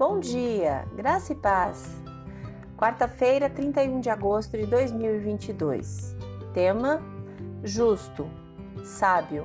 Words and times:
Bom 0.00 0.18
dia, 0.18 0.86
graça 0.96 1.34
e 1.34 1.36
paz. 1.36 1.86
Quarta-feira, 2.74 3.50
31 3.50 4.00
de 4.00 4.08
agosto 4.08 4.56
de 4.56 4.64
2022. 4.64 6.16
Tema: 6.54 7.02
Justo, 7.62 8.26
sábio. 8.82 9.44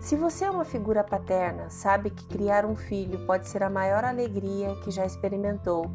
Se 0.00 0.16
você 0.16 0.46
é 0.46 0.50
uma 0.50 0.64
figura 0.64 1.04
paterna, 1.04 1.70
sabe 1.70 2.10
que 2.10 2.26
criar 2.26 2.66
um 2.66 2.74
filho 2.74 3.24
pode 3.24 3.46
ser 3.46 3.62
a 3.62 3.70
maior 3.70 4.04
alegria 4.04 4.74
que 4.82 4.90
já 4.90 5.06
experimentou 5.06 5.88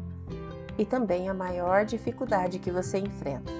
e 0.78 0.86
também 0.86 1.28
a 1.28 1.34
maior 1.34 1.84
dificuldade 1.84 2.58
que 2.58 2.70
você 2.70 2.96
enfrenta. 2.96 3.52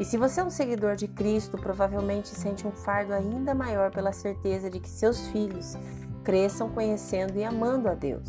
E 0.00 0.04
se 0.06 0.16
você 0.16 0.40
é 0.40 0.44
um 0.44 0.48
seguidor 0.48 0.96
de 0.96 1.08
Cristo, 1.08 1.58
provavelmente 1.58 2.28
sente 2.28 2.66
um 2.66 2.72
fardo 2.72 3.12
ainda 3.12 3.54
maior 3.54 3.90
pela 3.90 4.12
certeza 4.12 4.70
de 4.70 4.80
que 4.80 4.88
seus 4.88 5.26
filhos 5.26 5.76
cresçam 6.24 6.68
conhecendo 6.68 7.36
e 7.36 7.44
amando 7.44 7.88
a 7.88 7.94
Deus. 7.94 8.28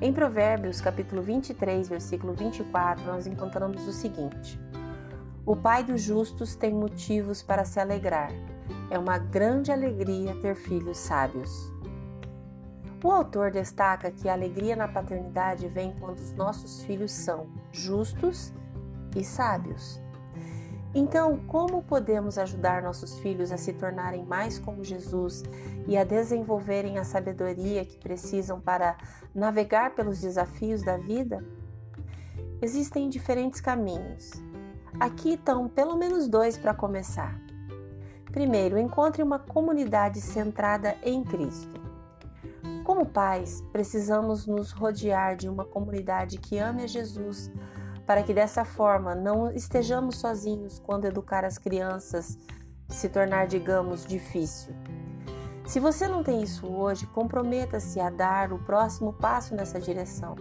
Em 0.00 0.12
Provérbios, 0.12 0.80
capítulo 0.80 1.22
23, 1.22 1.88
versículo 1.88 2.34
24, 2.34 3.04
nós 3.04 3.26
encontramos 3.26 3.86
o 3.86 3.92
seguinte: 3.92 4.60
O 5.46 5.54
pai 5.54 5.84
dos 5.84 6.00
justos 6.00 6.56
tem 6.56 6.72
motivos 6.72 7.42
para 7.42 7.64
se 7.64 7.78
alegrar. 7.78 8.32
É 8.90 8.98
uma 8.98 9.18
grande 9.18 9.70
alegria 9.70 10.34
ter 10.40 10.54
filhos 10.54 10.98
sábios. 10.98 11.72
O 13.04 13.10
autor 13.10 13.50
destaca 13.50 14.10
que 14.10 14.28
a 14.28 14.32
alegria 14.32 14.76
na 14.76 14.86
paternidade 14.86 15.66
vem 15.68 15.94
quando 15.98 16.18
os 16.18 16.32
nossos 16.34 16.82
filhos 16.82 17.10
são 17.10 17.48
justos 17.72 18.52
e 19.16 19.24
sábios. 19.24 20.00
Então, 20.94 21.38
como 21.46 21.82
podemos 21.82 22.36
ajudar 22.36 22.82
nossos 22.82 23.18
filhos 23.20 23.50
a 23.50 23.56
se 23.56 23.72
tornarem 23.72 24.24
mais 24.24 24.58
como 24.58 24.84
Jesus 24.84 25.42
e 25.86 25.96
a 25.96 26.04
desenvolverem 26.04 26.98
a 26.98 27.04
sabedoria 27.04 27.84
que 27.84 27.98
precisam 27.98 28.60
para 28.60 28.98
navegar 29.34 29.94
pelos 29.94 30.20
desafios 30.20 30.82
da 30.82 30.98
vida? 30.98 31.42
Existem 32.60 33.08
diferentes 33.08 33.60
caminhos. 33.60 34.32
Aqui 35.00 35.34
estão 35.34 35.66
pelo 35.66 35.96
menos 35.96 36.28
dois 36.28 36.58
para 36.58 36.74
começar. 36.74 37.40
Primeiro, 38.30 38.78
encontre 38.78 39.22
uma 39.22 39.38
comunidade 39.38 40.20
centrada 40.20 40.96
em 41.02 41.24
Cristo. 41.24 41.80
Como 42.84 43.06
pais, 43.06 43.62
precisamos 43.72 44.46
nos 44.46 44.72
rodear 44.72 45.36
de 45.36 45.48
uma 45.48 45.64
comunidade 45.64 46.38
que 46.38 46.58
ame 46.58 46.82
a 46.82 46.86
Jesus 46.86 47.50
para 48.12 48.22
que 48.22 48.34
dessa 48.34 48.62
forma 48.62 49.14
não 49.14 49.50
estejamos 49.52 50.16
sozinhos 50.16 50.78
quando 50.78 51.06
educar 51.06 51.46
as 51.46 51.56
crianças 51.56 52.38
se 52.86 53.08
tornar, 53.08 53.46
digamos, 53.46 54.04
difícil. 54.04 54.74
Se 55.64 55.80
você 55.80 56.06
não 56.06 56.22
tem 56.22 56.42
isso 56.42 56.66
hoje, 56.66 57.06
comprometa-se 57.06 57.98
a 57.98 58.10
dar 58.10 58.52
o 58.52 58.58
próximo 58.58 59.14
passo 59.14 59.54
nessa 59.54 59.80
direção. 59.80 60.36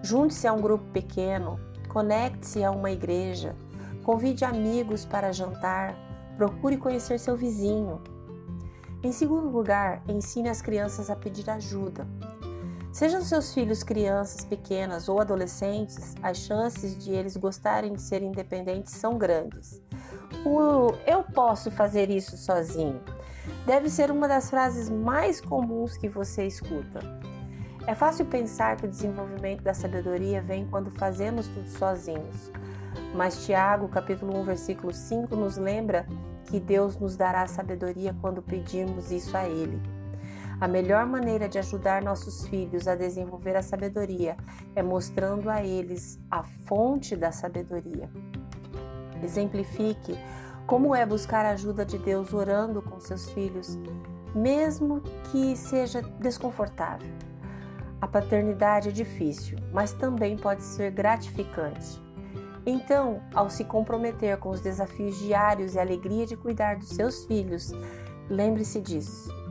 Junte-se 0.00 0.46
a 0.46 0.54
um 0.54 0.62
grupo 0.62 0.86
pequeno, 0.86 1.60
conecte-se 1.86 2.64
a 2.64 2.70
uma 2.70 2.90
igreja, 2.90 3.54
convide 4.02 4.42
amigos 4.42 5.04
para 5.04 5.32
jantar, 5.32 5.94
procure 6.38 6.78
conhecer 6.78 7.20
seu 7.20 7.36
vizinho. 7.36 8.00
Em 9.02 9.12
segundo 9.12 9.50
lugar, 9.50 10.02
ensine 10.08 10.48
as 10.48 10.62
crianças 10.62 11.10
a 11.10 11.14
pedir 11.14 11.50
ajuda. 11.50 12.08
Sejam 12.92 13.22
seus 13.22 13.54
filhos 13.54 13.82
crianças 13.82 14.44
pequenas 14.44 15.08
ou 15.08 15.18
adolescentes, 15.18 16.14
as 16.22 16.36
chances 16.36 16.96
de 17.02 17.10
eles 17.10 17.38
gostarem 17.38 17.94
de 17.94 18.02
ser 18.02 18.22
independentes 18.22 18.92
são 18.92 19.16
grandes. 19.16 19.80
O 20.44 20.92
eu 21.06 21.22
posso 21.22 21.70
fazer 21.70 22.10
isso 22.10 22.36
sozinho 22.36 23.00
deve 23.64 23.88
ser 23.88 24.10
uma 24.10 24.28
das 24.28 24.50
frases 24.50 24.90
mais 24.90 25.40
comuns 25.40 25.96
que 25.96 26.06
você 26.06 26.46
escuta. 26.46 27.00
É 27.86 27.94
fácil 27.94 28.26
pensar 28.26 28.76
que 28.76 28.84
o 28.84 28.90
desenvolvimento 28.90 29.62
da 29.62 29.72
sabedoria 29.72 30.42
vem 30.42 30.66
quando 30.66 30.90
fazemos 30.90 31.48
tudo 31.48 31.70
sozinhos. 31.70 32.52
Mas 33.14 33.46
Tiago, 33.46 33.88
capítulo 33.88 34.38
1, 34.40 34.44
versículo 34.44 34.92
5 34.92 35.34
nos 35.34 35.56
lembra 35.56 36.06
que 36.44 36.60
Deus 36.60 36.98
nos 36.98 37.16
dará 37.16 37.46
sabedoria 37.46 38.14
quando 38.20 38.42
pedirmos 38.42 39.10
isso 39.10 39.34
a 39.34 39.48
ele. 39.48 39.80
A 40.62 40.68
melhor 40.68 41.06
maneira 41.06 41.48
de 41.48 41.58
ajudar 41.58 42.04
nossos 42.04 42.46
filhos 42.46 42.86
a 42.86 42.94
desenvolver 42.94 43.56
a 43.56 43.62
sabedoria 43.62 44.36
é 44.76 44.80
mostrando 44.80 45.50
a 45.50 45.60
eles 45.60 46.20
a 46.30 46.44
fonte 46.44 47.16
da 47.16 47.32
sabedoria. 47.32 48.08
Exemplifique 49.24 50.16
como 50.64 50.94
é 50.94 51.04
buscar 51.04 51.44
a 51.44 51.50
ajuda 51.50 51.84
de 51.84 51.98
Deus 51.98 52.32
orando 52.32 52.80
com 52.80 53.00
seus 53.00 53.28
filhos, 53.30 53.76
mesmo 54.36 55.00
que 55.32 55.56
seja 55.56 56.00
desconfortável. 56.20 57.10
A 58.00 58.06
paternidade 58.06 58.90
é 58.90 58.92
difícil, 58.92 59.58
mas 59.72 59.92
também 59.92 60.36
pode 60.36 60.62
ser 60.62 60.92
gratificante. 60.92 62.00
Então, 62.64 63.20
ao 63.34 63.50
se 63.50 63.64
comprometer 63.64 64.36
com 64.36 64.50
os 64.50 64.60
desafios 64.60 65.18
diários 65.18 65.74
e 65.74 65.80
a 65.80 65.82
alegria 65.82 66.24
de 66.24 66.36
cuidar 66.36 66.76
dos 66.76 66.90
seus 66.90 67.24
filhos, 67.24 67.72
lembre-se 68.30 68.80
disso. 68.80 69.41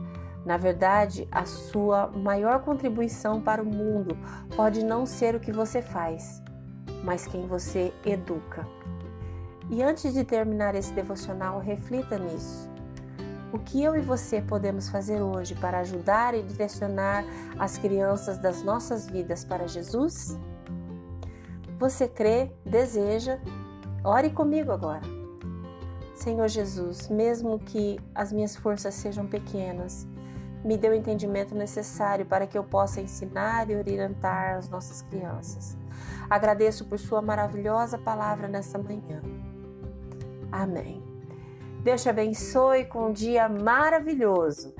Na 0.44 0.56
verdade, 0.56 1.28
a 1.30 1.44
sua 1.44 2.08
maior 2.08 2.62
contribuição 2.62 3.40
para 3.40 3.62
o 3.62 3.66
mundo 3.66 4.16
pode 4.56 4.84
não 4.84 5.06
ser 5.06 5.34
o 5.36 5.40
que 5.40 5.52
você 5.52 5.80
faz, 5.80 6.42
mas 7.04 7.26
quem 7.26 7.46
você 7.46 7.92
educa. 8.04 8.66
E 9.70 9.82
antes 9.82 10.12
de 10.12 10.24
terminar 10.24 10.74
esse 10.74 10.92
devocional, 10.92 11.60
reflita 11.60 12.18
nisso. 12.18 12.70
O 13.52 13.58
que 13.58 13.82
eu 13.82 13.94
e 13.94 14.00
você 14.00 14.40
podemos 14.40 14.88
fazer 14.88 15.20
hoje 15.20 15.54
para 15.54 15.80
ajudar 15.80 16.34
e 16.34 16.42
direcionar 16.42 17.24
as 17.58 17.78
crianças 17.78 18.38
das 18.38 18.62
nossas 18.62 19.06
vidas 19.06 19.44
para 19.44 19.68
Jesus? 19.68 20.38
Você 21.78 22.08
crê, 22.08 22.50
deseja? 22.64 23.38
Ore 24.02 24.30
comigo 24.30 24.72
agora. 24.72 25.02
Senhor 26.14 26.48
Jesus, 26.48 27.08
mesmo 27.08 27.58
que 27.58 27.98
as 28.14 28.32
minhas 28.32 28.56
forças 28.56 28.94
sejam 28.94 29.26
pequenas, 29.26 30.06
me 30.64 30.76
dê 30.76 30.88
o 30.88 30.94
entendimento 30.94 31.54
necessário 31.54 32.24
para 32.24 32.46
que 32.46 32.56
eu 32.56 32.64
possa 32.64 33.00
ensinar 33.00 33.68
e 33.68 33.76
orientar 33.76 34.56
as 34.56 34.68
nossas 34.68 35.02
crianças. 35.02 35.76
Agradeço 36.30 36.84
por 36.86 36.98
Sua 36.98 37.20
maravilhosa 37.20 37.98
palavra 37.98 38.48
nessa 38.48 38.78
manhã. 38.78 39.20
Amém. 40.50 41.02
Deus 41.82 42.02
te 42.02 42.08
abençoe 42.08 42.84
com 42.84 43.08
um 43.08 43.12
dia 43.12 43.48
maravilhoso. 43.48 44.74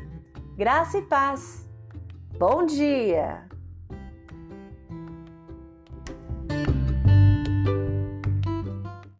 Graça 0.56 0.98
e 0.98 1.03
paz. 1.03 1.69
Bom 2.38 2.64
dia! 2.64 3.51